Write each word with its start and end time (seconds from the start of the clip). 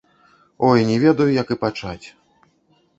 Ой, 0.69 0.79
не 0.89 0.97
ведаю, 1.05 1.29
як 1.41 1.47
і 1.57 1.61
пачаць. 1.67 2.03